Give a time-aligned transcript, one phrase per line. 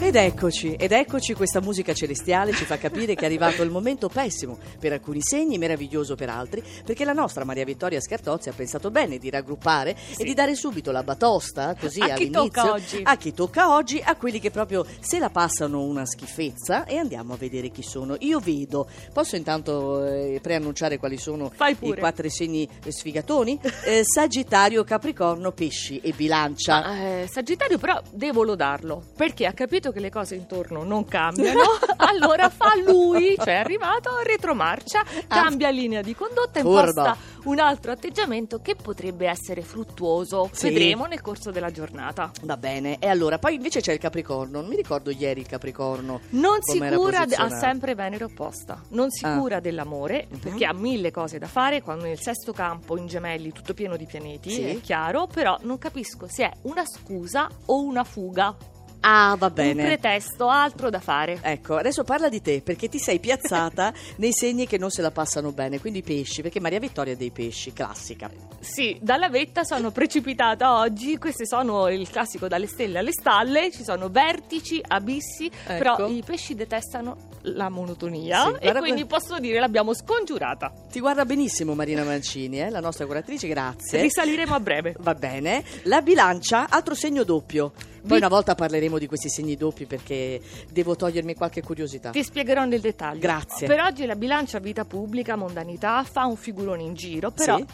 [0.00, 4.08] Ed eccoci, ed eccoci, questa musica celestiale ci fa capire che è arrivato il momento
[4.08, 8.90] pessimo per alcuni segni, meraviglioso per altri, perché la nostra Maria Vittoria Scartozzi ha pensato
[8.90, 13.00] bene di raggruppare e di dare subito la batosta, così A chi tocca oggi.
[13.02, 17.34] a chi tocca oggi, a quelli che proprio se la passano una schifezza e andiamo
[17.34, 18.16] a vedere chi sono.
[18.20, 23.60] Io vedo, posso intanto eh, preannunciare quali sono i quattro segni eh, sfigatoni?
[23.84, 26.80] Eh, Sagittario, Capricorno, Pesci e Bilancia.
[26.80, 31.60] Ma, eh, Sagittario però devo lodarlo perché ha capito che le cose intorno non cambiano
[31.96, 37.92] allora fa lui cioè è arrivato retromarcia cambia linea di condotta e imposta un altro
[37.92, 40.68] atteggiamento che potrebbe essere fruttuoso Sì.
[40.70, 44.68] vedremo nel corso della giornata Va bene, e allora poi invece c'è il Capricorno, non
[44.68, 46.20] mi ricordo ieri il Capricorno.
[46.30, 49.36] non si cura, ha sempre Venere opposta, non si Ah.
[49.38, 50.38] cura dell'amore Mhm.
[50.38, 54.04] perché ha mille cose da fare quando nel sesto campo in gemelli tutto pieno di
[54.04, 54.62] pianeti, Sì.
[54.64, 58.54] è chiaro, però non capisco se è una scusa o una fuga,
[59.00, 59.84] Ah, va un bene.
[59.84, 61.38] pretesto, altro da fare.
[61.42, 65.10] Ecco, adesso parla di te, perché ti sei piazzata nei segni che non se la
[65.10, 68.30] passano bene, quindi i pesci, perché Maria Vittoria è dei pesci, classica.
[68.60, 73.84] Sì, dalla vetta sono precipitata oggi, queste sono il classico dalle stelle alle stalle, ci
[73.84, 79.94] sono vertici, abissi, però i pesci detestano la monotonia Sì, e quindi posso dire l'abbiamo
[79.94, 80.72] scongiurata.
[80.90, 84.00] Ti guarda benissimo Marina Mancini, eh, la nostra curatrice, grazie.
[84.02, 84.94] Risaliremo a breve.
[84.98, 85.62] Va bene.
[85.84, 87.72] La bilancia, altro segno doppio.
[87.98, 92.10] Poi Vi- una volta parleremo di questi segni doppi perché devo togliermi qualche curiosità.
[92.10, 93.18] Ti spiegherò nel dettaglio.
[93.18, 93.66] Grazie.
[93.66, 97.64] Per oggi la bilancia vita pubblica, mondanità, fa un figurone in giro, però Sì.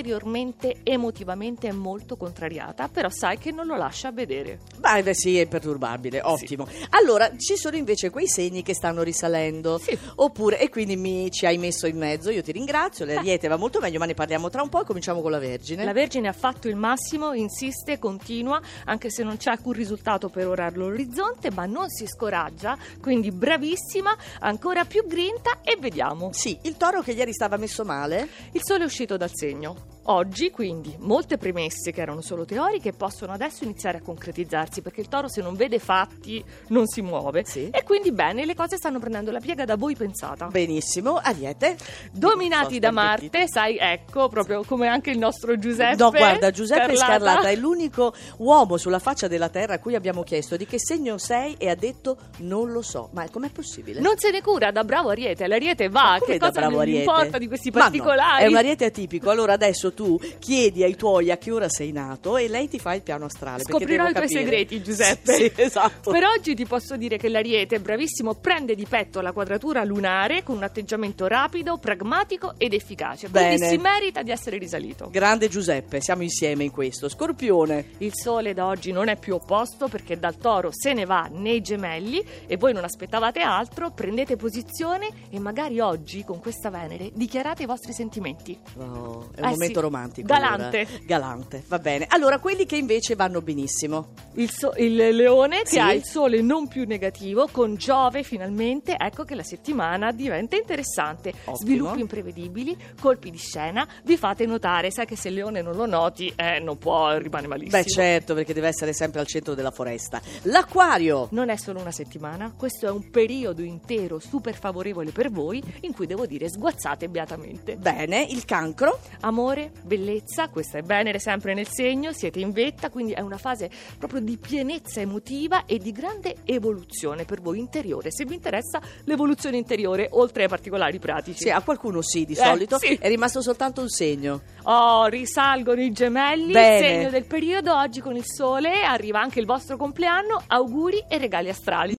[0.00, 4.60] interiormente, emotivamente è molto contrariata, però sai che non lo lascia vedere.
[4.78, 6.66] Beh, beh, sì, è imperturbabile, ottimo.
[6.90, 9.78] Allora, ci sono invece quei segni che stanno risalendo.
[9.78, 9.96] Sì.
[10.16, 13.80] Oppure, e quindi mi, ci hai messo in mezzo, io ti ringrazio, l'Ariete va molto
[13.80, 15.84] meglio, ma ne parliamo tra un po', cominciamo con la Vergine.
[15.84, 20.46] La Vergine ha fatto il massimo, insiste, continua, anche se non c'è alcun risultato per
[20.46, 26.30] ora all'orizzonte, ma non si scoraggia, quindi bravissima, ancora più grinta e vediamo.
[26.32, 28.28] Sì, il toro che ieri stava messo male.
[28.52, 29.98] Il sole è uscito dal segno.
[30.04, 35.08] Oggi, quindi, molte premesse che erano solo teoriche possono adesso iniziare a concretizzarsi perché il
[35.08, 37.44] toro se non vede fatti non si muove.
[37.44, 37.68] Sì.
[37.70, 40.46] E quindi bene, le cose stanno prendendo la piega da voi pensata.
[40.46, 41.76] Benissimo, Ariete.
[42.12, 42.90] Dominati da.
[42.90, 45.96] Marte, sai, ecco, proprio come anche il nostro Giuseppe.
[45.96, 47.06] No, guarda, Giuseppe Scarlata.
[47.06, 51.18] Scarlata è l'unico uomo sulla faccia della terra a cui abbiamo chiesto di che segno
[51.18, 53.08] sei e ha detto non lo so.
[53.12, 54.00] Ma com'è possibile?
[54.00, 55.46] Non se ne cura, da bravo Ariete.
[55.46, 56.98] L'Ariete va, che cosa bravo Ariete?
[57.00, 58.44] importa di questi Ma no, particolari?
[58.44, 59.30] è un ariete atipico.
[59.30, 62.94] Allora adesso tu chiedi ai tuoi a che ora sei nato e lei ti fa
[62.94, 63.62] il piano astrale.
[63.62, 64.40] Scoprirò i tuoi capire.
[64.40, 65.32] segreti, Giuseppe.
[65.34, 66.10] Sì, sì, esatto.
[66.10, 70.56] Per oggi ti posso dire che l'Ariete, bravissimo, prende di petto la quadratura lunare con
[70.56, 73.30] un atteggiamento rapido, pragmatico ed efficace.
[73.30, 73.68] Quindi Bene.
[73.68, 75.08] si merita di essere risalito.
[75.10, 77.08] Grande Giuseppe, siamo insieme in questo.
[77.08, 77.90] Scorpione.
[77.98, 81.60] Il sole da oggi non è più opposto perché dal toro se ne va nei
[81.60, 87.62] gemelli e voi non aspettavate altro, prendete posizione e magari oggi con questa Venere dichiarate
[87.62, 88.58] i vostri sentimenti.
[88.78, 90.26] Oh, è un Eh momento sì, romantico.
[90.26, 90.78] galante.
[90.80, 90.98] allora.
[91.06, 92.06] Galante, va bene.
[92.08, 94.08] Allora, quelli che invece vanno benissimo.
[94.34, 95.74] Il, so- il leone Sì.
[95.76, 100.56] che ha il sole non più negativo con Giove finalmente, ecco che la settimana diventa
[100.56, 101.30] interessante.
[101.30, 101.56] Ottimo.
[101.56, 105.86] Sviluppi imprevedibili, colpi di scena, vi fate notare, sai che se il leone non lo
[105.86, 107.82] noti eh, non può, rimane malissimo.
[107.82, 110.20] Beh, certo, perché deve essere sempre al centro della foresta.
[110.42, 111.28] L'acquario.
[111.30, 115.92] Non è solo una settimana, questo è un periodo intero super favorevole per voi in
[115.92, 117.76] cui devo dire sguazzate beatamente.
[117.76, 118.98] Bene, il cancro.
[119.20, 123.70] Amore, bellezza, questa è Venere sempre nel segno, siete in vetta, quindi è una fase
[123.98, 128.10] proprio di pienezza emotiva e di grande evoluzione per voi interiore.
[128.10, 128.34] Se vi
[128.70, 131.42] interessa l'evoluzione interiore, oltre ai particolari pratici.
[131.44, 132.78] Sì, a qualcuno sì, di Eh, solito.
[132.78, 132.94] sì.
[132.94, 134.42] È rimasto soltanto un segno.
[134.64, 136.78] Oh, risalgono i gemelli, Bene.
[136.86, 141.48] segno del periodo, oggi con il sole, arriva anche il vostro compleanno, auguri e regali
[141.48, 141.88] astrali.